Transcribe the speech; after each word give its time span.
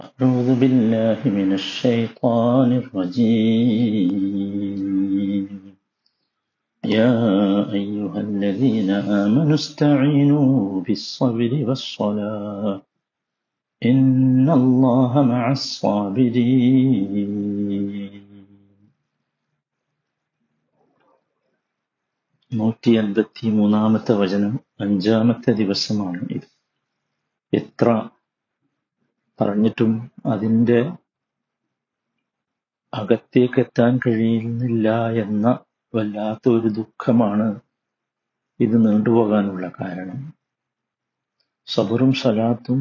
أعوذ 0.00 0.48
بالله 0.60 1.20
من 1.38 1.50
الشيطان 1.52 2.70
الرجيم 2.82 4.18
يا 6.84 7.14
أيها 7.72 8.18
الذين 8.20 8.90
آمنوا 9.22 9.54
استعينوا 9.54 10.80
بالصبر 10.80 11.52
والصلاة 11.68 12.76
إن 13.82 14.46
الله 14.50 15.12
مع 15.32 15.44
الصابرين 15.52 17.32
നൂറ്റി 22.52 22.90
അൻപത്തി 23.00 23.46
മൂന്നാമത്തെ 23.56 24.12
വചനം 24.20 24.52
അഞ്ചാമത്തെ 24.80 25.52
ദിവസമാണ് 25.52 26.20
ഇത് 26.36 26.46
എത്ര 27.52 27.88
പറഞ്ഞിട്ടും 29.43 29.91
അതിന്റെ 30.25 30.79
അകത്തേക്ക് 32.93 33.59
എത്താൻ 33.59 33.97
കഴിയുന്നില്ല 33.97 34.87
എന്ന 35.15 35.45
വല്ലാത്ത 35.93 36.49
ഒരു 36.49 36.67
ദുഃഖമാണ് 36.69 37.47
ഇത് 38.59 38.85
നീണ്ടുപോകാനുള്ള 38.85 39.71
കാരണം. 39.79 40.19
സബറും 41.67 42.11
സലാത്തും 42.13 42.79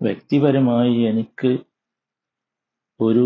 വ്യക്തിപരമായി 0.00 0.94
എനിക്ക് 1.02 1.52
ഒരു 3.00 3.24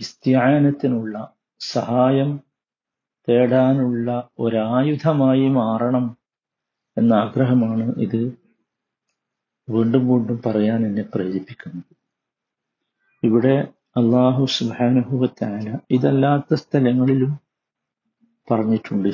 ഇസ്ത്യാനത്തിനുള്ള 0.00 1.14
സഹായം 1.60 2.30
തേടാനുള്ള 3.28 4.08
ഒരായുധമായി 4.38 5.48
മാറണം 5.54 6.06
എന്ന 6.96 7.12
ആഗ്രഹമാണ് 7.14 7.94
ഇത് 7.96 8.20
വീണ്ടും 9.68 10.08
വീണ്ടും 10.08 10.40
പറയാൻ 10.46 10.86
എന്നെ 10.86 11.02
പ്രേരിപ്പിക്കുന്നത് 11.14 11.96
ഇവിടെ 13.22 13.68
അള്ളാഹു 13.96 14.46
സുബാനുഭവത്തായ 14.46 15.78
ഇതല്ലാത്ത 15.90 16.54
സ്ഥലങ്ങളിലും 16.54 17.38
പറഞ്ഞിട്ടുണ്ട്. 18.50 19.08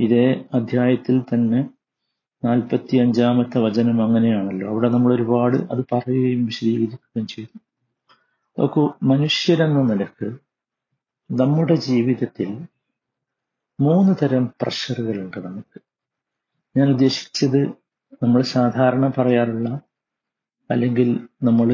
ഇതേ 0.00 0.44
അധ്യായത്തിൽ 0.54 1.20
തന്നെ 1.20 1.70
നാൽപ്പത്തി 2.44 2.96
അഞ്ചാമത്തെ 2.96 3.58
വചനം 3.58 4.02
അങ്ങനെയാണല്ലോ. 4.02 4.68
അവിടെ 4.68 4.88
നമ്മൾ 4.88 5.14
ഒരുപാട് 5.14 5.56
അത് 5.56 5.84
പറയുകയും 5.92 6.46
വിശദീകരിക്കുകയും 6.46 7.26
ചെയ്തു. 7.26 7.58
നോക്കൂ 8.58 8.92
മനുഷ്യരെന്ന 9.02 9.82
നിലയ്ക്ക് 9.82 10.36
നമ്മുടെ 11.30 11.74
ജീവിതത്തിൽ 11.74 12.58
മൂന്ന് 13.80 14.14
തരം 14.22 14.46
പ്രഷറുകളുണ്ട് 14.62 15.46
നമുക്ക്. 15.46 15.80
ഞാൻ 16.76 16.90
ഉദ്ദേശിച്ചത് 16.90 17.60
നമ്മൾ 18.22 18.42
സാധാരണ 18.42 19.12
പറയാറുള്ള 19.18 19.68
അല്ലെങ്കിൽ 20.70 21.08
നമ്മൾ 21.42 21.68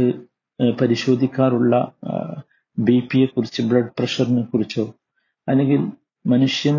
പരിശോധിക്കാറുള്ള 0.81 1.75
ബി 2.79 3.09
പിയെ 3.13 3.27
കുറിച്ച് 3.27 3.63
ബ്ലഡ് 3.63 3.93
പ്രഷറിനെ 3.99 4.43
കുറിച്ചോ 4.43 4.85
അല്ലെങ്കിൽ 5.49 5.81
മനുഷ്യൻ 6.27 6.77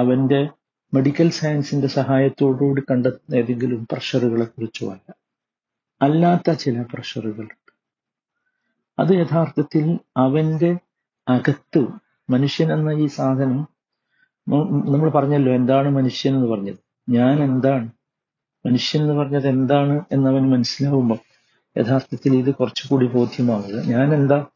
അവന്റെ 0.00 0.40
മെഡിക്കൽ 0.94 1.30
സയൻസിന്റെ 1.30 1.86
സഹായത്തോടുകൂടി 1.88 2.82
കണ്ടെത്തുന്ന 2.90 3.34
ഏതെങ്കിലും 3.34 3.86
പ്രഷറുകളെ 3.92 4.44
കുറിച്ചോ 4.44 4.86
അല്ല. 4.92 5.06
അല്ലാത്ത 6.00 6.52
ചില 6.52 6.82
പ്രഷറുകൾ. 6.82 7.46
അത് 8.98 9.12
യഥാർത്ഥത്തിൽ 9.12 9.84
അവന്റെ 10.16 10.70
അകത്ത് 11.28 11.82
മനുഷ്യൻ 12.28 12.72
എന്ന 12.72 12.90
ഈ 12.90 13.06
സാധനം 13.06 13.60
നമ്മൾ 14.92 15.08
പറഞ്ഞല്ലോ 15.10 15.52
എന്താണ് 15.54 15.90
മനുഷ്യൻ 15.90 16.34
എന്ന് 16.36 16.48
പറഞ്ഞത്. 16.48 16.80
ഞാൻ 17.08 17.42
എന്താണ് 17.42 17.90
മനുഷ്യൻ 18.66 19.02
എന്ന് 19.02 19.14
പറഞ്ഞത് 19.14 19.48
എന്താണ് 19.48 20.00
എന്നവൻ 20.12 20.50
മനസ്സിലാവുമ്പോൾ 20.50 21.18
യഥാർത്ഥത്തിൽ 21.78 22.36
ഇത് 22.36 22.54
കുറച്ചുകൂടി 22.54 23.06
ബോധ്യമാവുക. 23.06 23.86
ഞാൻ 23.86 24.14
എന്താ 24.14 24.46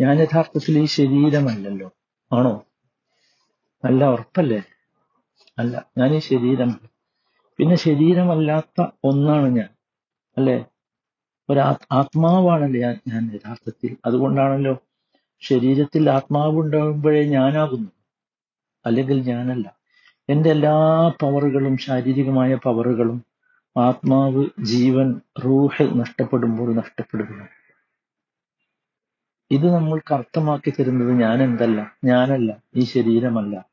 ഞാൻ 0.00 0.20
യഥാർത്ഥത്തിൽ 0.20 0.78
ഈ 0.78 0.84
ശരീരമല്ലല്ലോ. 0.84 1.90
ആണോ? 2.32 2.64
അല്ല 3.84 4.04
ഉറപ്പല്ലേ? 4.04 4.62
അല്ല 5.58 5.86
ഞാൻ 5.98 6.14
ഈ 6.14 6.18
ശരീരം. 6.18 6.80
പിന്നെ 7.56 7.76
ശരീരമല്ലാത്ത 7.76 8.86
ഒന്നാണ് 9.04 9.48
ഞാൻ. 9.48 9.68
അല്ലേ? 10.38 10.64
ഒരു 11.50 11.60
ആത്മാവാണല്ലേ 11.92 12.80
ഞാൻ 12.80 13.00
ഞാൻ 13.08 13.30
യഥാർത്ഥത്തിൽ. 13.34 13.96
അതുകൊണ്ടാണല്ലോ 14.06 14.78
ശരീരത്തിൽ 15.40 16.10
ആത്മാവ് 16.10 16.58
ഉണ്ടാകുമ്പോഴേ 16.58 17.24
ഞാനാകുന്നു. 17.24 17.90
അല്ലെങ്കിൽ 18.86 19.22
ഞാനല്ല. 19.22 19.77
എന്റെ 20.30 20.50
എല്ലാ 20.50 21.08
പവറുകളും 21.22 21.76
ശാരീരികമായ 21.76 22.54
പവറുകളും 22.54 23.24
ആത്മാവ് 23.76 24.46
ജീവൻ 24.62 25.20
റൂഹ് 25.44 26.00
നഷ്ടപ്പെടുമ്പോൾ 26.00 26.74
നഷ്ടപ്പെടുന്നു. 26.74 27.44
ഇത് 29.50 29.74
നമ്മൾക്ക് 29.74 30.14
അർത്ഥമാക്കി 30.14 30.70
തരുന്നത് 30.70 31.20
ഞാൻ 31.20 31.42
എന്തല്ല 31.42 31.96
ഞാനല്ല. 32.04 32.56
ഈ 32.76 32.80
ശരീരമല്ല. 32.80 33.64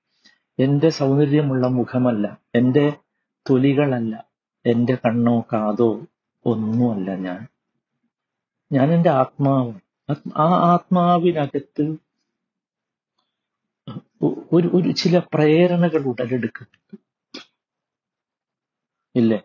എന്റെ 0.60 0.90
സൗന്ദര്യമുള്ള 0.90 1.68
മുഖമല്ല. 1.68 2.38
എന്റെ 2.56 2.94
തൊലികളല്ല. 3.50 4.26
എന്റെ 4.66 4.98
കണ്ണോ 5.06 5.46
കാതോ 5.54 6.02
ഒന്നുമല്ല 6.46 7.16
ഞാൻ. 7.16 7.48
ഞാൻ 8.72 8.94
എന്റെ 8.94 9.10
ആത്മാവ് 9.10 9.74
ആ 10.38 10.46
ആത്മാവിനകത്ത് 10.46 12.05
ഒരു 14.54 14.68
ഒരു 14.74 14.92
ചില 14.92 15.18
പ്രേരണകൾ 15.34 16.04
ഉടലെടുക്കുന്നുണ്ട് 16.12 16.98
ഇല്ലേ? 19.16 19.40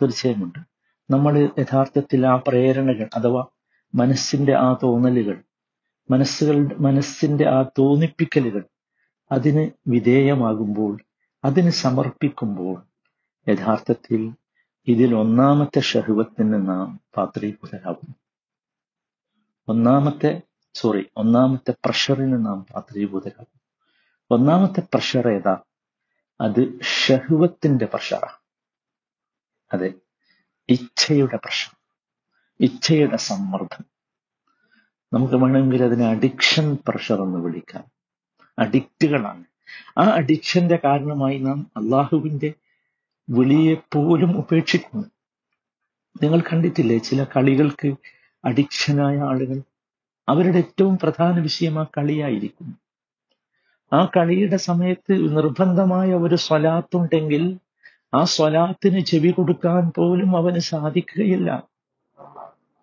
തീർച്ചയായും 0.00 0.44
ഉണ്ട് 0.44 0.60
നമ്മൾ 1.08 1.34
യഥാർത്ഥത്തിൽ 1.58 2.26
ആ 2.26 2.36
പ്രേരണകൾ 2.48 3.08
അഥവാ 3.16 3.42
മനസ്സിന്റെ 3.94 4.54
ആ 4.56 4.78
തോന്നലുകൾ 4.82 5.36
മനസ്സുകളുടെ 6.08 6.74
മനസ്സിന്റെ 6.76 7.44
ആ 7.48 7.62
തോന്നിപ്പിക്കലുകൾ 7.78 8.64
അതിന് 9.30 9.64
വിധേയമാകുമ്പോൾ 9.88 10.92
അതിന് 11.44 11.70
സമർപ്പിക്കുമ്പോൾ 11.84 12.76
യഥാർത്ഥത്തിൽ 13.46 14.22
ഇതിൽ 14.88 15.14
ഒന്നാമത്തെ 15.14 15.80
ഷഹുവത്തിന് 15.80 16.68
നാം 16.68 17.00
പാത്രീഭൂതരാകുന്നു. 17.16 18.16
ഒന്നാമത്തെ 19.68 20.30
സോറി 20.74 21.02
ഒന്നാമത്തെ 21.16 21.72
പ്രഷറിന് 21.84 22.46
നാം 22.46 22.66
പാത്രീഭൂതരാകുന്നു. 22.74 23.55
ഒന്നാമത്തെ 24.30 24.80
പ്രഷർ 24.80 25.28
ഏതാ? 25.28 25.56
അത് 26.40 26.80
ഷഹുവത്തിന്റെ 26.82 27.86
പ്രഷറാണ് 27.86 28.38
അതെ 29.72 29.94
ഇച്ഛയുടെ 30.68 31.36
പ്രഷർ 31.36 31.76
ഇച്ഛയുടെ 32.60 33.16
സമ്മർദ്ദം. 33.16 33.84
നമുക്ക് 35.12 35.34
വേണമെങ്കിൽ 35.34 35.84
അതിനെ 35.84 36.06
അഡിക്ഷൻ 36.06 36.78
പ്രഷർ 36.88 37.22
എന്ന് 37.22 37.38
വിളിക്കാം. 37.38 37.84
അഡിക്റ്റുകളാണ് 38.58 39.44
ആ 39.98 40.02
അഡിക്ഷന്റെ 40.02 40.78
കാരണമായി 40.84 41.38
നാം 41.38 41.70
അള്ളാഹുവിന്റെ 41.76 42.54
വിളിയെ 43.28 43.74
പോലും 43.74 44.38
ഉപേക്ഷിക്കുന്നു. 44.38 45.06
നിങ്ങൾ 46.22 46.40
കണ്ടിട്ടില്ലേ 46.40 46.98
ചില 46.98 47.24
കളികൾക്ക് 47.24 47.94
അഡിക്ഷനായ 48.44 49.18
ആളുകൾ 49.18 49.62
അവരുടെ 50.28 50.58
ഏറ്റവും 50.58 50.98
പ്രധാന 50.98 51.40
വിഷയം 51.40 51.80
ആ 51.80 51.86
കളിയായിരിക്കും. 51.98 52.85
ആ 53.92 54.08
കളിയുടെ 54.16 54.56
സമയത്ത് 54.56 55.36
നിർബന്ധമായ 55.36 56.14
ഒരു 56.14 56.34
സ്വലാത്തുണ്ടെങ്കിൽ 56.34 57.58
ആ 58.14 58.24
സ്വലാത്തിന് 58.24 59.00
ചെവി 59.00 59.30
കൊടുക്കാൻ 59.30 59.92
പോലും 59.96 60.36
അവന് 60.36 60.58
സാധിക്കുകയില്ല. 60.58 61.62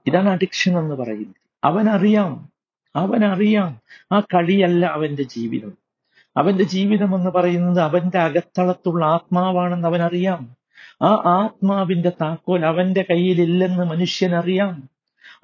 ഇതാണ് 0.08 0.30
അഡിക്ഷൻ 0.30 0.80
എന്ന് 0.80 0.96
പറയുന്നത്. 0.96 1.36
അവനറിയാം. 1.64 2.50
അവനറിയാം. 2.96 3.80
ആ 4.12 4.20
കളിയല്ല 4.20 4.86
അവന്റെ 4.86 5.24
ജീവിതം. 5.24 5.74
അവന്റെ 6.38 6.64
ജീവിതം 6.64 7.16
എന്ന് 7.16 7.32
പറയുന്നത് 7.32 7.80
അവന്റെ 7.80 8.20
അകത്തളത്തുള്ള 8.20 9.06
ആത്മാവാണെന്ന് 9.06 9.88
അവനറിയാം. 9.88 10.56
ആ 11.02 11.08
ആത്മാവിന്റെ 11.14 12.10
താക്കോൽ 12.10 12.66
അവന്റെ 12.66 13.06
കയ്യിലില്ലെന്ന് 13.10 13.84
മനുഷ്യനറിയാം. 13.84 14.90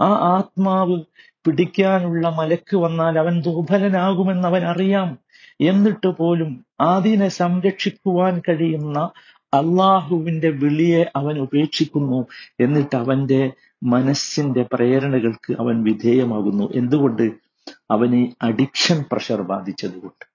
ആ 0.02 0.10
ആത്മാവ് 0.10 1.02
പിടിക്കാനുള്ള 1.46 2.30
മലക്ക് 2.30 2.78
വന്നാൽ 2.78 3.20
അവൻ 3.20 3.42
ദുർബലനാകുമെന്ന് 3.42 4.48
അവൻ 4.48 4.66
അറിയാം 4.66 5.18
എന്നിട്ട് 5.62 6.08
പോലും 6.08 6.66
അതിനെ 6.82 7.28
സംരക്ഷിക്കുവാൻ 7.28 8.42
കഴിയുന്ന 8.50 9.00
അള്ളാഹുവിന്റെ 9.54 10.50
വിളിയെ 10.50 11.12
അവൻ 11.16 11.40
ഉപേക്ഷിക്കുന്നു 11.40 12.28
എന്നിട്ട് 12.60 12.96
അവന്റെ 12.96 13.52
മനസ്സിന്റെ 13.84 14.66
പ്രേരണകൾക്ക് 14.74 15.54
അവൻ 15.60 15.84
വിധേയമാകുന്നു. 15.84 16.72
എന്തുകൊണ്ട്? 16.76 17.32
അവന് 17.92 18.28
അഡിക്ഷൻ 18.42 19.06
പ്രഷർ 19.12 19.42
ബാധിച്ചതുകൊണ്ട്. 19.42 20.26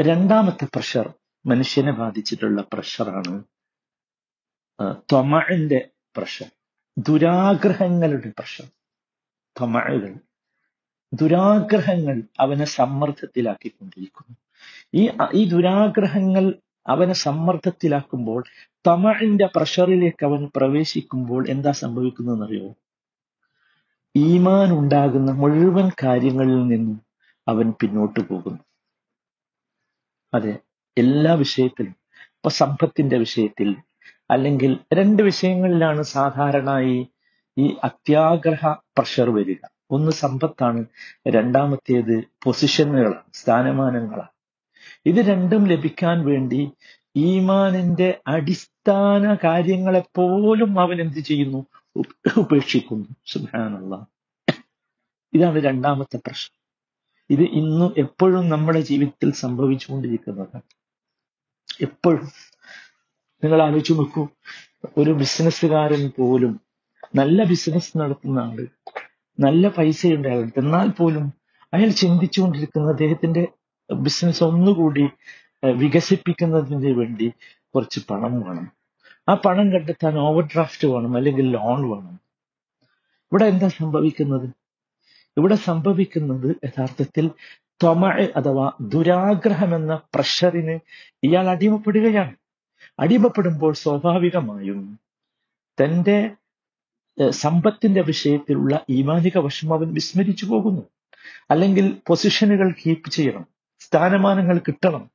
രണ്ടാമത്തെ 0.00 0.64
പ്രഷർ 0.64 1.14
മനുഷ്യനെ 1.46 1.92
ബാധിച്ചിട്ടുള്ള 1.92 2.64
പ്രഷറാണ് 2.72 3.44
തൊമഴിന്റെ 5.12 5.88
പ്രഷർ 6.16 6.50
ദുരാഗ്രഹങ്ങളുടെ 6.98 8.30
പ്രഷർ 8.38 8.64
ത്വമഴുകൾ 9.58 10.14
ദുരാഗ്രഹങ്ങൾ 11.12 12.22
അവനെ 12.40 12.64
സമ്മർദ്ദത്തിലാക്കിക്കൊണ്ടിരിക്കുന്നു. 12.64 14.34
ഈ 14.94 15.02
ഈ 15.34 15.48
ദുരാഗ്രഹങ്ങൾ 15.48 16.44
അവനെ 16.86 17.12
സമ്മർദ്ദത്തിലാക്കുമ്പോൾ 17.12 18.40
തമഴിന്റെ 18.86 19.46
പ്രഷറിലേക്ക് 19.56 20.26
അവൻ 20.26 20.50
പ്രവേശിക്കുമ്പോൾ 20.56 21.48
എന്താ 21.48 21.72
സംഭവിക്കുന്നതെന്നറിയോ 21.72 22.68
ഈമാൻ 24.14 24.68
ഉണ്ടാകുന്ന 24.72 25.30
മുഴുവൻ 25.32 25.90
കാര്യങ്ങളിൽ 26.02 26.60
നിന്നും 26.66 26.98
അവൻ 27.46 27.72
പിന്നോട്ട് 27.80 28.20
പോകുന്നു. 28.20 28.62
അതെ 30.32 30.54
എല്ലാ 30.96 31.34
വിഷയത്തിലും 31.34 31.94
ഇപ്പൊ 32.36 32.50
സമ്പത്തിന്റെ 32.50 33.18
വിഷയത്തിൽ 33.18 33.68
അല്ലെങ്കിൽ 34.30 34.78
രണ്ട് 34.92 35.22
വിഷയങ്ങളിലാണ് 35.22 36.02
സാധാരണയായി 36.02 36.98
ഈ 37.56 37.76
അത്യാഗ്രഹ 37.84 38.62
പ്രഷർ 38.98 39.30
വരിക. 39.30 39.60
ഒന്ന് 39.90 40.12
സമ്പത്താണ് 40.12 40.84
രണ്ടാമത്തേത് 41.28 42.24
പൊസിഷനുകളാണ് 42.42 43.22
സ്ഥാനമാനങ്ങളാണ്. 43.32 44.28
ഇത് 45.06 45.14
രണ്ടും 45.14 45.66
ലഭിക്കാൻ 45.66 46.26
വേണ്ടി 46.26 46.70
ഈമാനിന്റെ 47.16 48.20
അടിസ്ഥാന 48.26 49.36
കാര്യങ്ങളെപ്പോലും 49.44 50.80
അവൻ 50.80 51.00
എന്ത് 51.00 51.18
ചെയ്യുന്നു? 51.18 51.66
ഉപേക്ഷിക്കുന്നു. 52.36 53.06
സുഹാനുള്ള 53.26 54.06
ഇതാണ് 55.34 55.58
രണ്ടാമത്തെ 55.64 56.16
പ്രശ്നം. 56.16 56.58
ഇത് 57.30 57.40
ഇന്നും 57.40 57.94
എപ്പോഴും 57.98 58.48
നമ്മുടെ 58.48 58.80
ജീവിതത്തിൽ 58.80 59.32
സംഭവിച്ചുകൊണ്ടിരിക്കുന്നതാണ് 59.32 60.62
എപ്പോഴും. 61.80 62.28
നിങ്ങൾ 63.44 63.62
ആലോചിച്ചു 63.62 63.92
നോക്കൂ. 63.92 64.28
ഒരു 64.96 65.10
ബിസിനസ്സുകാരൻ 65.10 66.10
പോലും 66.18 66.60
നല്ല 67.14 67.44
ബിസിനസ് 67.44 67.98
നടത്തുന്ന 67.98 68.38
ആൾ 68.38 68.66
നല്ല 69.38 69.68
പൈസയുണ്ട് 69.68 70.28
അയാളുടെ 70.28 70.60
എന്നാൽ 70.60 70.88
പോലും 70.88 71.32
അയാൾ 71.74 71.88
ചിന്തിച്ചുകൊണ്ടിരിക്കുന്ന 71.88 72.88
അദ്ദേഹത്തിന്റെ 72.88 73.46
ബിസിനസ് 73.94 74.44
ഒന്നുകൂടി 74.44 75.04
വികസിപ്പിക്കുന്നതിന് 75.66 76.92
വേണ്ടി 76.98 77.32
കുറച്ച് 77.74 78.00
പണം 78.10 78.40
വേണം. 78.40 78.66
ആ 79.28 79.34
പണം 79.34 79.72
കണ്ടെത്താൻ 79.72 80.18
ഓവർ 80.18 80.44
ഡ്രാഫ്റ്റ് 80.44 80.88
വേണം 80.88 81.16
അല്ലെങ്കിൽ 81.16 81.50
ലോൺ 81.50 81.90
വേണം. 81.90 82.14
ഇവിടെ 83.32 83.44
എന്താ 83.44 83.68
സംഭവിക്കുന്നത്? 83.68 84.48
ഇവിടെ 85.36 85.54
സംഭവിക്കുന്നത് 85.54 86.56
യഥാർത്ഥത്തിൽ 86.64 87.30
തൊമ 87.82 88.06
അഥവാ 88.36 88.72
ദുരാഗ്രഹം 88.80 89.76
എന്ന 89.76 90.00
പ്രഷറിന് 90.14 90.78
ഇയാൾ 91.24 91.48
അടിമപ്പെടുകയാണ്. 91.48 92.34
അടിമപ്പെടുമ്പോൾ 92.98 93.72
സ്വാഭാവികമായും 93.74 94.98
തന്റെ 95.78 96.30
സമ്പത്തിന്റെ 97.30 98.02
വിഷയത്തിലുള്ള 98.02 98.80
ഈമാനിക 98.90 99.38
വശം 99.38 99.74
അവൻ 99.74 99.94
വിസ്മരിച്ചു 99.94 100.46
പോകുന്നു. 100.46 100.82
അല്ലെങ്കിൽ 101.50 101.96
പൊസിഷനുകൾ 102.06 102.72
കീപ്പ് 102.72 103.10
ചെയ്യണം. 103.10 103.46
സ്ഥാനമാനങ്ങൾ 103.78 104.58
കിട്ടണം. 104.58 105.10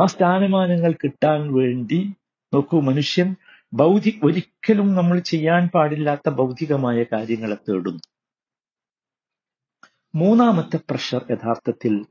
ആ 0.00 0.06
സ്ഥാനമാനങ്ങൾ 0.06 0.92
കിട്ടാൻ 0.92 1.54
വേണ്ടി 1.54 2.12
നോക്കൂ 2.54 2.80
മനുഷ്യൻ 2.80 3.36
ഭൗതി 3.72 4.20
ഒരിക്കലും 4.24 4.94
നമ്മൾ 4.94 5.18
ചെയ്യാൻ 5.18 5.68
പാടില്ലാത്ത 5.74 6.30
ഭൗതികമായ 6.30 7.04
കാര്യങ്ങളെ 7.12 7.54
തേടുന്നു. 7.54 8.00
മൂന്നാമത്തെ 10.14 10.76
പ്രഷർ 10.76 11.24
യഥാർത്ഥത്തിൽ 11.30 12.06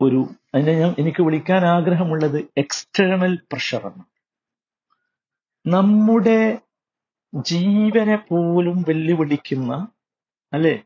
ഒരു 0.00 0.28
അതിനെ 0.54 0.72
ഞാൻ 0.72 0.94
എനിക്ക് 0.98 1.22
വിളിക്കാൻ 1.22 1.66
ആഗ്രഹമുള്ളത് 1.66 2.44
എക്സ്റ്റേണൽ 2.56 3.38
പ്രഷറാണ് 3.52 4.04
നമ്മുടെ 5.66 6.58
ജീവനെ 7.34 8.16
പോലും 8.16 8.84
വെല്ലുവിളിക്കുന്ന 8.88 9.88
അല്ലെ? 10.52 10.82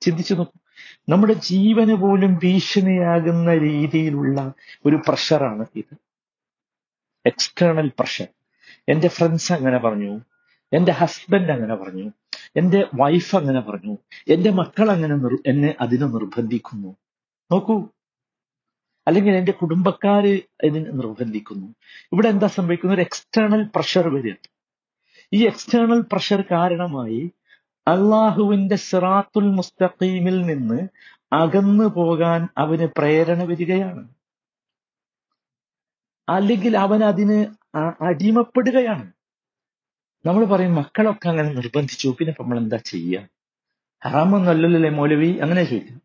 ചിന്തിച്ചു 0.00 0.34
നോക്കും. 0.34 0.60
നമ്മുടെ 1.08 1.32
ജീവന് 1.32 1.94
പോലും 1.94 2.34
ഭീഷണിയാകുന്ന 2.34 3.54
രീതിയിലുള്ള 3.54 4.52
ഒരു 4.86 5.00
പ്രഷറാണ് 5.08 5.66
ഇത്. 5.76 5.96
എക്സ്റ്റേണൽ 7.26 7.92
പ്രഷർ 8.00 8.26
എന്റെ 8.88 9.08
ഫ്രണ്ട്സ് 9.08 9.52
അങ്ങനെ 9.52 9.78
പറഞ്ഞു. 9.78 10.20
എന്റെ 10.72 10.92
ഹസ്ബൻഡ് 10.92 11.50
അങ്ങനെ 11.50 11.74
പറഞ്ഞു. 11.74 12.10
എന്റെ 12.56 12.86
വൈഫ് 12.94 13.36
അങ്ങനെ 13.36 13.60
പറഞ്ഞു. 13.60 13.98
എന്റെ 14.28 14.50
മക്കൾ 14.50 14.90
അങ്ങനെ 14.90 15.14
എന്നെ 15.50 15.74
അതിനെ 15.80 16.06
നിർബന്ധിക്കുന്നു. 16.06 16.96
നോക്കൂ. 17.52 17.88
അല്ലെങ്കിൽ 19.06 19.32
എന്റെ 19.32 19.52
കുടുംബക്കാര് 19.52 20.40
ഇതിനെ 20.64 20.90
നിർബന്ധിക്കുന്നു. 20.90 21.74
ഇവിടെ 22.12 22.28
എന്താ 22.28 22.46
സംഭവിക്കുന്നത്? 22.46 22.98
ഒരു 22.98 23.02
എക്സ്റ്റേണൽ 23.02 23.70
പ്രഷർ 23.74 24.08
വരിക. 24.08 24.51
ഈ 25.34 25.46
എക്സ്റ്റേണൽ 25.46 26.04
പ്രഷർ 26.12 26.44
കാരണമായി 26.50 27.32
അള്ളാഹുവിന്റെ 27.88 28.76
സിറാത്തുൽ 28.76 29.50
മുസ്തഖീമിൽ 29.50 30.42
നിന്ന് 30.42 30.88
അകന്നു 31.32 31.84
പോകാൻ 31.84 32.48
അവന് 32.58 32.88
പ്രേരണ 32.98 33.42
വരികയാണ്. 33.42 34.08
അല്ലെങ്കിൽ 36.28 36.78
അവൻ 36.78 37.04
അതിന് 37.04 37.46
അടിമപ്പെടുകയാണ്. 38.02 39.12
നമ്മൾ 40.26 40.44
പറയും 40.44 40.74
മക്കളൊക്കെ 40.74 41.28
അങ്ങനെ 41.28 41.48
നിർബന്ധിച്ചു. 41.48 42.16
പിന്നെ 42.18 42.34
നമ്മൾ 42.40 42.58
എന്താ 42.58 42.76
ചെയ്യുക 42.76 43.28
ഹറാമൊന്നും 44.04 44.50
അല്ലല്ലോ 44.50 44.90
മൗലവി? 44.90 45.38
അങ്ങനെ 45.38 45.64
ചോദിക്കും. 45.64 46.02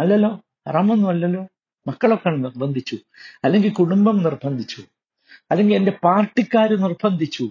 അല്ലല്ലോ? 0.00 0.40
ഹറാമൊന്നും 0.68 1.08
അല്ലല്ലോ. 1.08 1.46
മക്കളൊക്കെ 1.88 2.28
നിർബന്ധിച്ചു. 2.28 2.98
അല്ലെങ്കിൽ 3.44 3.72
കുടുംബം 3.72 4.18
നിർബന്ധിച്ചു. 4.18 4.82
അല്ലെങ്കിൽ 5.50 5.74
എന്റെ 5.74 5.92
പാർട്ടിക്കാർ 6.04 6.76
നിർബന്ധിച്ചു. 6.76 7.50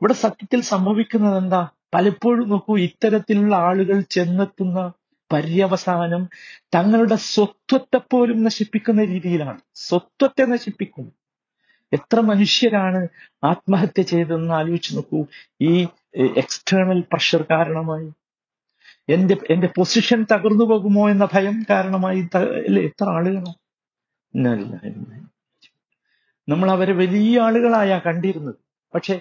ഇവിടെ 0.00 0.12
സത്യത്തിൽ 0.12 0.60
സംഭവിക്കുന്നത് 0.62 1.38
എന്താ 1.38 1.68
പലപ്പോഴും 1.94 2.48
നോക്കൂ 2.48 2.78
ഇത്തരത്തിലുള്ള 2.78 3.56
ആളുകൾ 3.56 4.00
ചെന്നെത്തുന്ന 4.00 4.92
പര്യവസാനം 5.32 6.28
തങ്ങളുടെ 6.74 7.16
സ്വത്വത്തെ 7.16 8.00
പോലും 8.10 8.44
നശിപ്പിക്കുന്ന 8.44 9.04
രീതിയിലാണ്. 9.04 9.60
സ്വത്വത്തെ 9.74 10.44
നശിപ്പിക്കും. 10.44 11.12
എത്ര 11.92 12.20
മനുഷ്യരാണ് 12.20 13.08
ആത്മഹത്യ 13.44 14.02
ചെയ്തതെന്ന് 14.02 14.54
ആലോചിച്ച് 14.54 14.96
നോക്കൂ. 14.96 15.26
ഈ 15.60 15.72
എക്സ്റ്റേണൽ 16.36 17.00
പ്രഷർ 17.12 17.42
കാരണമായി. 17.50 18.08
എന്റെ 19.08 19.36
എന്റെ 19.50 19.68
പൊസിഷൻ 19.76 20.26
തകർന്നു 20.32 20.64
പോകുമോ 20.64 21.10
എന്ന 21.10 21.28
ഭയം 21.34 21.66
കാരണമായി 21.70 22.20
എത്ര 22.84 23.08
ആളുകളാണ് 23.08 23.54
നമ്മൾ 26.48 26.70
അവരെ 26.70 26.92
വലിയ 26.92 27.40
ആളുകളായാ 27.40 27.98
കണ്ടിരുന്നത്. 28.06 28.54
പക്ഷെ 28.94 29.20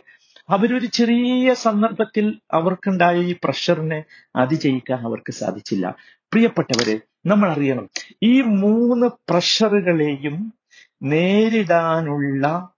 അവരൊരു 0.50 0.86
ചെറിയ 0.86 1.54
സന്ദർഭത്തിൽ 1.54 2.40
അവർക്കുണ്ടായ 2.54 3.18
ഈ 3.18 3.36
പ്രഷറിനെ 3.44 4.04
അതിജയിക്കാൻ 4.36 5.00
അവർക്ക് 5.00 5.32
സാധിച്ചില്ല. 5.32 5.96
പ്രിയപ്പെട്ടവരെ 6.34 7.00
നമ്മൾ 7.26 7.52
അറിയണം 7.52 7.90
ഈ 8.24 8.42
മൂന്ന് 8.42 9.08
പ്രഷറുകളെയും 9.30 10.54
നേരിടാനുള്ള 11.04 12.70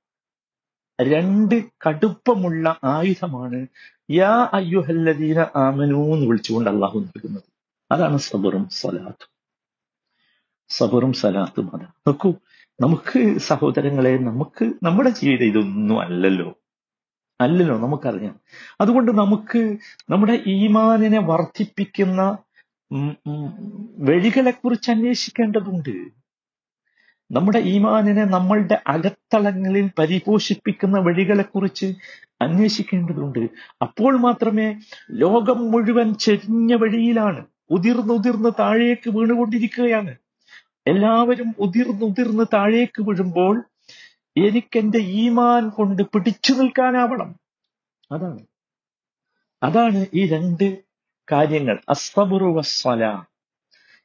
രണ്ട് 1.02 1.64
കടുപ്പമുള്ള 1.88 2.80
ആയുധമാണ് 2.84 3.68
യാ 4.12 4.50
അയ്യുഹല്ലദീന 4.54 5.40
ആമനൂ 5.56 6.14
എന്ന് 6.14 6.28
വിളിച്ചുകൊണ്ട് 6.28 6.70
അള്ളാഹു 6.70 7.00
നൽകുന്നത്. 7.00 7.44
അതാണ് 7.92 8.18
സബറും 8.18 8.70
സലാത്തും. 8.70 9.30
സബറും 10.70 11.14
സലാത്തും 11.14 11.76
അതാണ് 11.76 11.92
നോക്കൂ 12.08 12.34
നമുക്ക് 12.82 13.38
സഹോദരങ്ങളെ 13.38 14.18
നമുക്ക് 14.18 14.74
നമ്മുടെ 14.84 15.10
ജീവിതം 15.10 15.46
ഇതൊന്നും 15.46 16.00
അല്ലല്ലോ. 16.02 16.60
അല്ലല്ലോ 17.42 17.78
നമുക്കറിയാം. 17.78 18.40
അതുകൊണ്ട് 18.82 19.12
നമുക്ക് 19.12 19.78
നമ്മുടെ 20.10 20.44
ഈമാനിനെ 20.48 21.20
വർദ്ധിപ്പിക്കുന്ന 21.20 22.22
വഴികളെ 24.00 24.52
കുറിച്ച് 24.52 24.92
അന്വേഷിക്കേണ്ടതുണ്ട്. 24.92 25.96
നമ്മുടെ 27.32 27.60
ഈമാനിനെ 27.60 28.26
നമ്മളുടെ 28.26 28.82
അകത്തളങ്ങളിൽ 28.88 29.90
പരിപോഷിപ്പിക്കുന്ന 30.00 31.00
വഴികളെ 31.00 31.44
കുറിച്ച് 31.44 31.94
അന്വേഷിക്കേണ്ടതുണ്ട്. 32.42 33.50
അപ്പോൾ 33.82 34.18
മാത്രമേ 34.18 34.68
ലോകം 35.12 35.72
മുഴുവൻ 35.72 36.14
ചെരിഞ്ഞ 36.14 36.74
വഴിയിലാണ് 36.76 37.46
ഉതിർന്നുതിർന്ന് 37.70 38.50
താഴേക്ക് 38.60 39.10
വീണുകൊണ്ടിരിക്കുകയാണ്. 39.10 40.16
എല്ലാവരും 40.88 41.56
ഉതിർന്നുതിർന്ന് 41.60 42.46
താഴേക്ക് 42.54 43.02
വീഴുമ്പോൾ 43.02 43.64
എനിക്കെന്റെ 44.38 44.98
ഈമാൻ 44.98 45.70
കൊണ്ട് 45.70 46.04
പിടിച്ചു 46.04 46.54
നിൽക്കാനാവണം. 46.54 47.36
അതാണ്. 48.12 48.40
അതാണ് 49.64 50.06
ഈ 50.14 50.28
രണ്ട് 50.28 50.84
കാര്യങ്ങൾ. 51.32 51.82
അസ്തപുറവസ്വല 51.90 53.24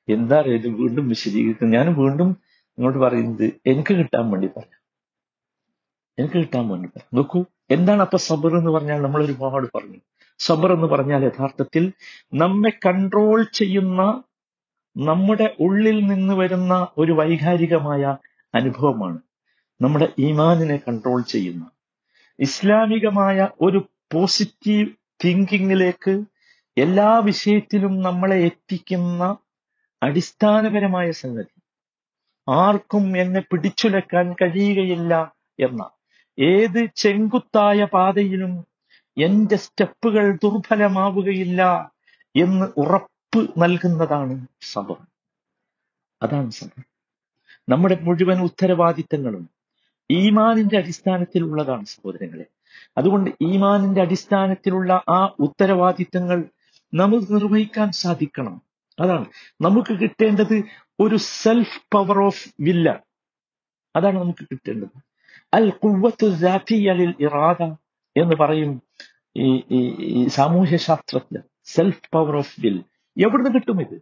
എന്താ 0.08 0.40
ഇത് 0.40 0.68
വീണ്ടും 0.68 1.08
വിശദീകരിക്കുന്നത് 1.08 1.74
ഞാൻ 1.74 1.94
വീണ്ടും 1.94 2.36
ഇങ്ങോട്ട് 2.78 2.98
പറയുന്നത് 2.98 3.52
എനിക്ക് 3.66 3.94
കിട്ടാൻ 3.94 4.30
വേണ്ടി 4.30 4.46
പറയാം. 4.46 4.84
എനിക്ക് 6.18 6.34
കിട്ടാൻ 6.34 6.68
വേണ്ടി 6.68 6.88
പറയാം. 6.88 7.08
നോക്കൂ 7.14 7.44
എന്താണ് 7.70 8.00
അപ്പൊ 8.00 8.18
സബർ 8.18 8.56
എന്ന് 8.56 8.70
പറഞ്ഞാൽ 8.70 9.02
നമ്മൾ 9.02 9.24
ഒരുപാട് 9.24 9.66
പറഞ്ഞു. 9.74 9.96
സബർ 10.38 10.72
എന്ന് 10.72 10.86
പറഞ്ഞാൽ 10.86 11.24
യഥാർത്ഥത്തിൽ 11.24 11.92
നമ്മെ 12.34 12.70
കൺട്രോൾ 12.70 13.42
ചെയ്യുന്ന 13.42 14.22
നമ്മുടെ 14.96 15.56
ഉള്ളിൽ 15.60 16.06
നിന്ന് 16.06 16.34
വരുന്ന 16.34 16.88
ഒരു 16.98 17.12
വൈകാരികമായ 17.12 18.16
അനുഭവമാണ്. 18.54 19.18
നമ്മുടെ 19.80 20.08
ഈമാനിനെ 20.18 20.76
കൺട്രോൾ 20.76 21.22
ചെയ്യുന്ന. 21.22 21.70
ഇസ്ലാമികമായ 22.38 23.48
ഒരു 23.60 23.88
പോസിറ്റീവ് 24.12 24.90
തിങ്കിങ്ങിലേക്ക് 25.24 26.24
എല്ലാ 26.78 27.18
വിഷയത്തിലും 27.18 28.00
നമ്മളെ 28.00 28.36
എത്തിക്കുന്ന 28.36 29.36
അടിസ്ഥാനപരമായ 30.02 31.10
സംഗതി. 31.10 31.60
ആർക്കും 32.48 33.18
എന്നെ 33.18 33.40
പിടിച്ചുലക്കാൻ 33.40 34.32
കഴിയുകയില്ല 34.32 35.32
എന്ന 35.60 35.90
ഏത് 36.38 36.88
ചെങ്കുത്തായ 36.96 37.84
പാതയിലും 37.84 38.66
എന്റെ 39.22 39.56
സ്റ്റെപ്പുകൾ 39.56 40.32
ദുർബലമാവുകയില്ല 40.32 41.92
എന്ന് 42.36 42.66
ഉറപ്പ് 42.76 43.62
നൽകുന്നതാണ് 43.62 44.46
സബർ. 44.60 44.96
അതാണ് 46.22 46.50
സബർ. 46.50 46.84
നമ്മുടെ 47.68 47.98
മുഴുവൻ 48.00 48.40
ഉത്തരവാദിത്തങ്ങളും 48.40 49.53
ഈമാനിന്റെ 50.10 50.76
അടിസ്ഥാനത്തിലുള്ളതാണ് 50.78 51.84
സഹോദരങ്ങളെ. 51.84 52.44
അതുകൊണ്ട് 52.98 53.30
ഈമാനിന്റെ 53.42 54.00
അടിസ്ഥാനത്തിലുള്ള 54.00 55.02
ആ 55.08 55.34
ഉത്തരവാദിത്തങ്ങൾ 55.38 56.44
നമുക്ക് 56.94 57.34
നിർവഹിക്കാൻ 57.34 57.92
സാധിക്കണം. 57.92 58.62
അതാണ്. 59.00 59.24
നമുക്ക് 59.60 60.00
കിട്ടേണ്ടത് 60.00 60.62
ഒരു 61.00 61.16
സെൽഫ് 61.16 61.82
പവർ 61.94 62.18
ഓഫ് 62.26 62.48
വില്ല 62.60 63.02
അതാണ് 63.96 64.18
നമുക്ക് 64.18 64.44
കിട്ടേണ്ടത്. 64.44 65.02
അൽ 65.54 65.70
കുവത്ത് 65.70 66.32
ലിൽ 66.70 67.14
ഇറാദ 67.20 67.62
എന്ന് 68.16 68.36
പറയും 68.36 68.82
ഈ 69.36 69.62
ഈ 69.70 69.96
ഈ 70.00 70.26
സാമൂഹ്യ 70.26 70.76
ശാസ്ത്രജ്ഞർ 70.76 71.42
സെൽഫ് 71.64 72.02
പവർ 72.12 72.36
ഓഫ് 72.36 72.60
വിൽ 72.60 72.84
എവിടുന്ന് 73.18 73.54
കിട്ടും 73.54 73.80
ഇത്? 73.80 74.00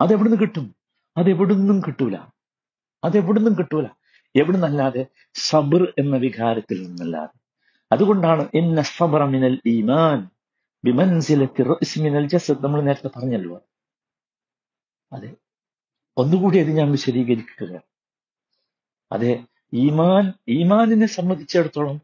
അതെവിടുന്ന് 0.00 0.38
കിട്ടും? 0.38 0.74
അതെവിടുന്നും 1.16 1.80
കിട്ടൂല. 1.80 2.16
അതെവിടുന്നും 3.04 3.54
കിട്ടൂല. 3.58 3.86
എവിടെ 4.36 4.52
നിന്നല്ലാതെ 4.52 5.06
സബർ 5.34 5.94
എന്ന 5.98 6.16
വികാരത്തിൽ 6.16 6.82
നിന്നല്ലാതെ. 6.82 7.38
അതുകൊണ്ടാണ് 7.92 8.48
മിനൽ 9.24 9.60
ഈമാൻ 9.66 10.28
മിനൽ 12.02 12.28
ജസദ്. 12.28 12.64
നമ്മൾ 12.64 12.80
നേരത്തെ 12.82 13.08
പറഞ്ഞല്ലോ. 13.16 13.60
അതെ. 15.12 15.34
ഒന്നുകൂടി 16.16 16.58
അത് 16.58 16.68
ഞാൻ 16.68 16.90
വിശദീകരിക്കുക 16.90 17.80
അതെ 19.12 19.44
ഈമാൻ 19.74 20.32
ഈമാനിനെ 20.48 21.06
സംബന്ധിച്ചിടത്തോളം 21.06 22.00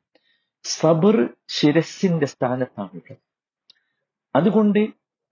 സബർ 0.63 1.29
ശിരസിന്റെ 1.49 2.27
സ്ഥാനത്താണുള്ളത് 2.27 3.17
അതുകൊണ്ട് 4.37 4.79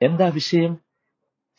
എന്താ 0.03 0.29
വിഷയം? 0.29 0.79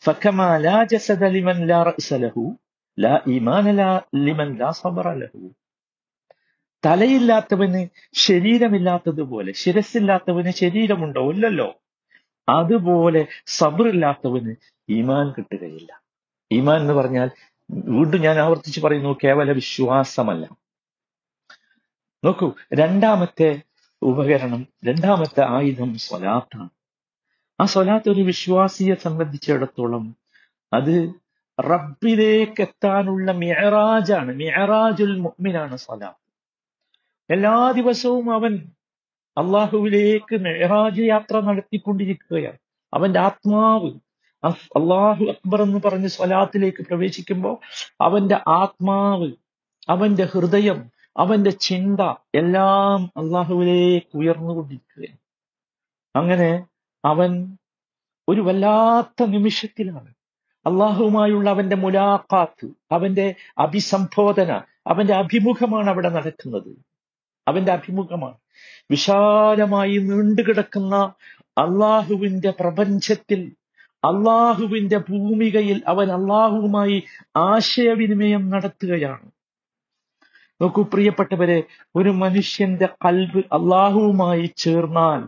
ഫക്കമാ 0.04 0.56
ലാ 0.56 0.84
ജസദലിമൻ 0.84 1.66
ലാ 1.66 1.82
റസലഹു 1.82 2.56
ലാ 2.98 3.20
ഇമാനല 3.26 4.00
ലിമൻ 4.16 4.58
ലാ 4.58 4.70
സബറ 4.70 5.14
ലഹു. 5.14 5.50
തലയില്ലാത്തവന് 6.86 7.86
ശരീരമില്ലാത്തതുപോലെ 8.12 9.52
ശിരസില്ലാത്തവന് 9.52 10.50
ശരീരമുണ്ടോ? 10.50 11.30
ഇല്ലല്ലോ. 11.30 11.82
അതുപോലെ 12.48 13.26
സബറില്ലാത്തവന് 13.46 14.54
ഈമാൻ 14.90 15.30
കിട്ടുകയില്ല. 15.30 16.02
ഈമാൻ 16.52 16.80
എന്ന് 16.80 16.92
പറഞ്ഞാൽ 16.92 17.30
വീണ്ടും 17.70 18.20
ഞാൻ 18.20 18.38
ആവർത്തിച്ച് 18.38 18.80
പറയുന്നു 18.80 19.16
കേവല 19.24 19.52
വിശ്വാസമല്ല. 19.52 20.48
നോക്കൂ 22.24 22.52
രണ്ടാമത്തെ 22.74 23.62
ഉപകരണം 24.02 24.66
രണ്ടാമത്തെ 24.84 25.44
ആയുധം 25.48 25.98
സ്വലാത്താണ്. 25.98 26.68
ആ 27.60 27.64
സ്വലാത്ത് 27.64 28.10
ഒരു 28.10 28.22
വിശ്വാസിയെ 28.22 28.94
സംബന്ധിച്ചിടത്തോളം 28.94 30.16
അത് 30.72 31.12
റബ്ബിലേക്ക് 31.58 32.62
എത്താനുള്ള 32.62 33.32
മിഹറാജാണ് 33.42 34.32
മിഹറാജുൽ 34.42 35.14
മുഅ്മിനാണ് 35.24 35.76
സലാത്ത് 35.76 36.24
എല്ലാ 37.30 37.56
ദിവസവും 37.78 38.26
അവൻ 38.34 38.52
അള്ളാഹുവിലേക്ക് 39.36 40.36
മെഹറാജ് 40.46 41.02
യാത്ര 41.12 41.36
നടത്തിക്കൊണ്ടിരിക്കുകയാണ്. 41.48 42.58
അവന്റെ 42.92 43.20
ആത്മാവ് 43.20 43.90
അള്ളാഹു 44.78 45.24
അക്ബർ 45.32 45.60
എന്ന് 45.62 45.80
പറഞ്ഞ് 45.84 46.10
സ്വലാത്തിലേക്ക് 46.16 46.82
പ്രവേശിക്കുമ്പോൾ 46.88 47.56
അവന്റെ 48.06 48.38
ആത്മാവ് 48.60 49.28
അവന്റെ 49.88 50.24
ഹൃദയം 50.32 50.80
അവന്റെ 51.16 51.52
ചിന്ത 51.68 52.00
എല്ലാം 52.40 53.00
അള്ളാഹുവിലേക്ക് 53.20 54.14
ഉയർന്നുകൊണ്ടിരിക്കുകയാണ്. 54.22 55.18
അങ്ങനെ 56.14 56.50
അവൻ 57.04 57.32
ഒരു 58.28 58.40
വല്ലാത്ത 58.40 59.26
നിമിഷത്തിലാണ് 59.34 60.10
അള്ളാഹുവുമായുള്ള 60.68 61.50
അവന്റെ 61.50 61.76
മുലാഖാത്ത് 61.76 62.66
അവന്റെ 62.92 63.34
അഭിസംബോധന 63.58 64.50
അവന്റെ 64.86 65.14
അഭിമുഖമാണ് 65.14 65.88
അവിടെ 65.88 66.08
നടക്കുന്നത്. 66.08 66.70
അവന്റെ 67.48 67.72
അഭിമുഖമാണ്. 67.72 68.38
വിശാലമായി 68.90 69.96
നീണ്ടുകിടക്കുന്ന 69.98 71.12
അള്ളാഹുവിന്റെ 71.58 72.50
പ്രപഞ്ചത്തിൽ 72.50 73.40
അള്ളാഹുവിന്റെ 74.04 74.98
ഭൂമികയിൽ 74.98 75.82
അവൻ 75.86 76.12
അള്ളാഹുവുമായി 76.12 77.02
ആശയവിനിമയം 77.36 78.50
നടത്തുകയാണ്. 78.50 79.30
നോക്കൂ 80.62 80.82
പ്രിയപ്പെട്ടവരെ 80.82 81.62
ഒരു 81.96 82.10
മനുഷ്യന്റെ 82.10 82.88
കൽവ് 83.04 83.42
അള്ളാഹുവുമായി 83.52 84.46
ചേർന്നാൽ 84.56 85.22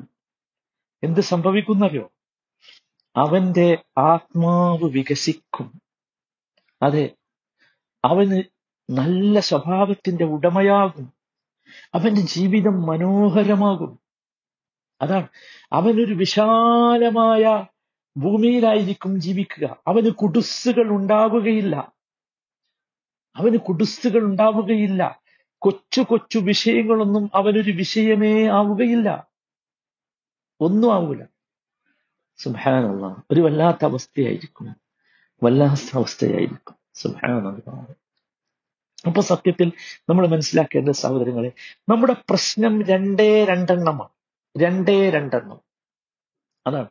എന്ത് 1.02 1.20
സംഭവിക്കുന്നറിയോ? 1.20 2.06
അവന്റെ 3.16 3.84
ആത്മാവ് 3.98 4.84
വികസിക്കും. 4.84 5.82
അതെ 6.82 7.10
അവന് 8.04 8.42
നല്ല 8.90 9.40
സ്വഭാവത്തിന്റെ 9.40 10.24
ഉടമയാകും. 10.24 11.12
അവന്റെ 11.94 12.20
ജീവിതം 12.20 12.82
മനോഹരമാകും. 12.82 14.00
അതാണ് 15.02 15.28
അവനൊരു 15.72 16.14
വിശാലമായ 16.14 17.66
ഭൂമിയിലായിരിക്കും 18.16 19.20
ജീവിക്കുക. 19.20 19.82
അവന് 19.86 20.10
കുടുസ്സുകൾ 20.10 20.88
ഉണ്ടാവുകയില്ല. 20.88 21.92
അവന് 23.36 23.56
കുടുസ്സുകൾ 23.56 24.24
ഉണ്ടാവുകയില്ല. 24.24 25.20
കൊച്ചു 25.58 26.00
കൊച്ചു 26.00 26.38
വിഷയങ്ങളൊന്നും 26.38 27.30
അവനൊരു 27.34 27.70
വിഷയമേ 27.70 28.48
ആവുകയില്ല. 28.48 29.30
ഒന്നും 30.60 30.94
ആവൂല. 30.94 31.24
സുബാനുള്ള 32.42 33.22
ഒരു 33.30 33.40
വല്ലാത്ത 33.40 33.84
അവസ്ഥയായിരിക്കും. 33.84 34.76
വല്ലാത്ത 35.42 35.96
അവസ്ഥയായിരിക്കും. 35.96 36.74
സുബാനുള്ള 36.94 37.86
അപ്പൊ 39.06 39.20
സത്യത്തിൽ 39.20 39.72
നമ്മൾ 40.08 40.26
മനസ്സിലാക്കേണ്ട 40.26 40.88
സഹോദരങ്ങളെ 40.88 41.52
നമ്മുടെ 41.88 42.16
പ്രശ്നം 42.30 42.82
രണ്ടേ 42.82 43.44
രണ്ടെണ്ണമാണ്. 43.44 44.08
രണ്ടേ 44.62 45.10
രണ്ടെണ്ണം. 45.10 45.60
അതാണ്. 46.66 46.88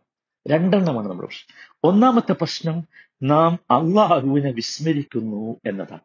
രണ്ടെണ്ണമാണ് 0.48 1.10
നമ്മുടെ 1.10 1.28
പ്രശ്നം. 1.28 1.78
ഒന്നാമത്തെ 1.84 2.32
പ്രശ്നം 2.32 2.84
നാം 3.24 3.60
അള്ളാഹുവിനെ 3.72 4.52
വിസ്മരിക്കുന്നു 4.52 5.56
എന്നതാണ്. 5.66 6.00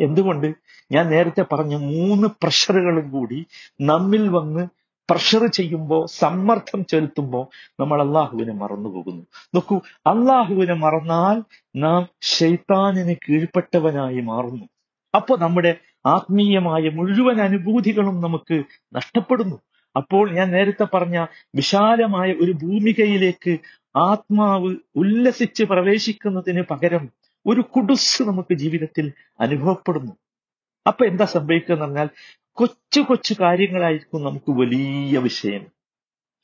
എന്തുകൊണ്ട്? 0.00 0.54
ഞാൻ 0.92 1.10
നേരത്തെ 1.10 1.42
പറഞ്ഞ 1.42 1.74
മൂന്ന് 1.76 2.28
പ്രഷറുകളും 2.42 3.10
കൂടി 3.10 3.46
നമ്മിൽ 3.80 4.28
വന്ന് 4.28 4.68
പ്രഷർ 5.10 5.46
ചെയ്യുമ്പോൾ 5.46 6.06
സമ്മർദ്ദം 6.06 6.84
ചെലുത്തുമ്പോൾ 6.84 7.44
നമ്മൾ 7.80 8.02
അള്ളാഹുവിനെ 8.02 8.52
മറന്നു 8.52 8.88
പോകുന്നു 8.88 9.24
നോക്കൂ 9.54 9.76
അള്ളാഹുവിനെ 10.06 10.74
മറന്നാൽ 10.74 11.38
നാം 11.76 12.02
ഷെയ്ത്താനിന് 12.22 13.14
കീഴ്പ്പെട്ടവനായി 13.14 14.20
മാറുന്നു. 14.20 14.64
അപ്പോൾ 15.14 15.38
നമ്മുടെ 15.38 15.72
ആത്മീയമായ 16.06 16.88
മുഴുവൻ 16.88 17.40
അനുഭൂതികളും 17.40 18.20
നമുക്ക് 18.20 18.56
നഷ്ടപ്പെടുന്നു. 18.96 19.56
അപ്പോൾ 19.96 20.24
ഞാൻ 20.32 20.50
നേരത്തെ 20.50 20.86
പറഞ്ഞ 20.94 21.26
വിശാലമായ 21.56 22.32
ഒരു 22.32 22.52
ഭൂമികയിലേക്ക് 22.52 23.52
ആത്മാവ് 23.96 24.70
ഉല്ലസിച്ച് 24.96 25.64
പ്രവേശിക്കുന്നതിന് 25.64 26.62
പകരം 26.72 27.04
ഒരു 27.46 27.60
കുടുസ് 27.74 28.22
നമുക്ക് 28.22 28.54
ജീവിതത്തിൽ 28.54 29.12
അനുഭവപ്പെടുന്നു. 29.40 30.12
അപ്പൊ 30.88 31.02
എന്താ 31.06 31.24
സംഭവിക്കുക 31.24 31.74
എന്ന് 31.74 31.84
പറഞ്ഞാൽ 31.84 32.08
കൊച്ചു 32.56 33.00
കൊച്ചു 33.00 33.34
കാര്യങ്ങളായിരിക്കും 33.40 34.24
നമുക്ക് 34.24 34.50
വലിയ 34.50 35.18
വിഷയം. 35.18 35.66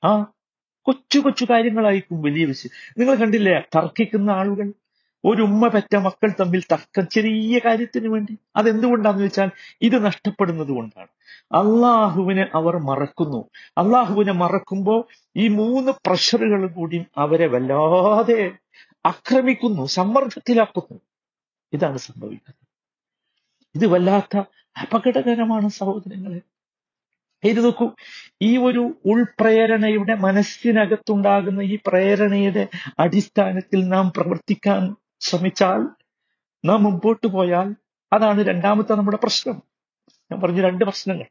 ആ 0.05 0.33
കൊച്ചു 0.83 1.19
കൊച്ചു 1.19 1.47
കാര്യങ്ങളായിരിക്കും 1.51 2.23
വലിയ 2.23 2.45
വിഷയം. 2.45 2.95
നിങ്ങൾ 2.99 3.15
കണ്ടില്ലേ 3.15 3.61
തർക്കിക്കുന്ന 3.61 4.31
ആളുകൾ 4.31 4.73
ഒരു 5.25 5.43
ഉമ്മ 5.43 5.69
പെറ്റ 5.69 5.97
മക്കൾ 5.97 6.33
തമ്മിൽ 6.41 6.63
തർക്കം 6.73 7.09
ചെറിയ 7.09 7.61
കാര്യത്തിന് 7.65 8.09
വേണ്ടി. 8.09 8.39
അതെന്തുകൊണ്ടാന്ന് 8.57 9.25
വെച്ചാൽ 9.25 9.51
ഇത് 9.83 10.05
നഷ്ടപ്പെടുന്നത് 10.05 10.69
കൊണ്ടാണ്. 10.69 11.09
അള്ളാഹുവിനെ 11.55 12.47
അവർ 12.55 12.77
മറക്കുന്നു. 12.77 13.51
അള്ളാഹുവിനെ 13.79 14.33
മറക്കുമ്പോൾ 14.33 15.05
ഈ 15.37 15.49
മൂന്ന് 15.49 15.93
പ്രഷറുകൾ 16.07 16.67
കൂടി 16.67 17.05
അവരെ 17.17 17.47
വല്ലാതെ 17.47 18.53
ആക്രമിക്കുന്നു 19.07 19.87
സമ്മർദ്ദത്തിലാക്കുന്നു. 19.87 21.01
ഇതാണ് 21.73 21.99
സംഭവിക്കുന്നത്. 21.99 22.60
ഇത് 23.75 23.87
വല്ലാത്ത 23.87 24.37
അപകടകരമാണ് 24.83 25.69
സഹോദരങ്ങളെ. 25.69 26.41
ഇത് 27.45 27.65
നോക്കൂ 27.65 27.91
ഈ 28.43 28.57
ഒരു 28.57 29.01
ഉൾപ്രേരണയുടെ 29.05 30.15
മനസ്സിനകത്തുണ്ടാകുന്ന 30.15 31.63
ഈ 31.63 31.79
പ്രേരണയുടെ 31.87 32.69
അടിസ്ഥാനത്തിൽ 32.99 33.89
നാം 33.89 34.13
പ്രവർത്തിക്കാൻ 34.17 34.97
ശ്രമിച്ചാൽ 35.21 35.89
നാം 36.65 36.83
മുമ്പോട്ട് 36.83 37.27
പോയാൽ 37.27 37.75
അതാണ് 38.13 38.49
രണ്ടാമത്തെ 38.49 38.95
നമ്മുടെ 38.95 39.17
പ്രശ്നം. 39.17 39.63
ഞാൻ 40.33 40.41
പറഞ്ഞു 40.41 40.61
രണ്ട് 40.63 40.85
പ്രശ്നങ്ങൾ. 40.85 41.27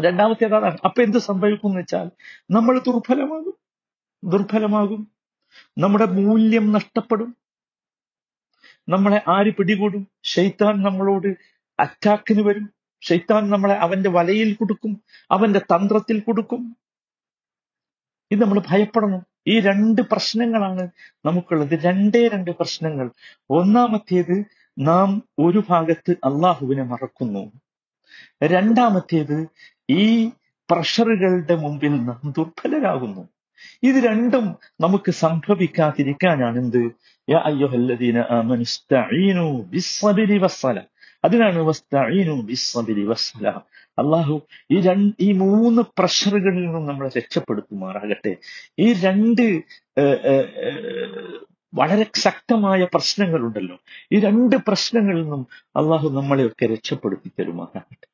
രണ്ടാമത്തെ 0.00 0.44
അതാണ്. 0.44 0.78
അപ്പൊ 0.84 1.02
എന്ത് 1.02 1.18
സംഭവിക്കും 1.18 1.68
എന്ന് 1.68 1.80
വെച്ചാൽ 1.80 2.10
നമ്മൾ 2.50 2.78
ദുർബലമാകും. 2.78 3.54
ദുർബലമാകും. 4.24 5.08
നമ്മുടെ 5.78 6.04
മൂല്യം 6.04 6.72
നഷ്ടപ്പെടും. 6.72 7.39
നമ്മളെ 8.90 9.22
ആര് 9.28 9.54
പിടികൂടും? 9.54 10.08
ഷെയ്ത്താൻ 10.24 10.82
നമ്മളോട് 10.82 11.36
അറ്റാക്കിന് 11.80 12.42
വരും. 12.42 12.70
ഷെയ്ത്താൻ 13.02 13.50
നമ്മളെ 13.50 13.74
അവന്റെ 13.74 14.10
വലയിൽ 14.10 14.54
കൊടുക്കും 14.54 15.02
അവന്റെ 15.30 15.58
തന്ത്രത്തിൽ 15.58 16.20
കൊടുക്കും. 16.20 16.76
ഇത് 18.30 18.42
നമ്മൾ 18.42 18.62
ഭയപ്പെടണം. 18.68 19.22
ഈ 19.46 19.60
രണ്ട് 19.60 20.02
പ്രശ്നങ്ങളാണ് 20.02 20.88
നമുക്കുള്ളത്. 21.24 21.74
രണ്ടേ 21.74 22.28
രണ്ട് 22.28 22.50
പ്രശ്നങ്ങൾ. 22.50 23.10
ഒന്നാമത്തേത് 23.50 24.44
നാം 24.78 25.22
ഒരു 25.38 25.62
ഭാഗത്ത് 25.70 26.10
അള്ളാഹുവിനെ 26.10 26.82
മറക്കുന്നു. 26.82 27.52
രണ്ടാമത്തേത് 28.44 29.46
ഈ 29.90 30.30
പ്രഷറുകളുടെ 30.70 31.56
മുമ്പിൽ 31.56 32.04
നാം 32.04 32.34
ദുർബലരാകുന്നു. 32.38 33.28
ഇത് 33.82 33.98
രണ്ടും 34.04 34.46
നമുക്ക് 34.80 35.10
സംഭവിക്കാതിരിക്കാനാണ് 35.10 36.58
എന്ത് 36.58 36.82
അതിനാണ് 41.24 41.58
അള്ളാഹു 43.98 44.40
ഈ 44.70 44.80
രണ്ട് 44.80 45.16
ഈ 45.20 45.32
മൂന്ന് 45.32 45.82
പ്രഷറുകളിൽ 45.98 46.64
നിന്നും 46.64 46.86
നമ്മളെ 46.86 47.10
രക്ഷപ്പെടുത്തുമാറാകട്ടെ. 47.18 48.36
ഈ 48.78 48.92
രണ്ട് 48.92 49.42
വളരെ 51.74 52.06
ശക്തമായ 52.16 52.84
പ്രശ്നങ്ങളുണ്ടല്ലോ. 52.84 53.76
ഈ 54.12 54.20
രണ്ട് 54.20 54.56
പ്രശ്നങ്ങളിൽ 54.56 55.22
നിന്നും 55.22 55.42
അള്ളാഹു 55.76 56.08
നമ്മളെയൊക്കെ 56.08 56.66
രക്ഷപ്പെടുത്തി 56.66 57.30
തരുമാറാകട്ടെ 57.40 58.10